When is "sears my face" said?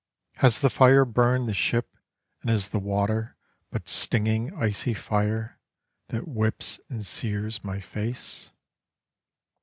7.05-8.49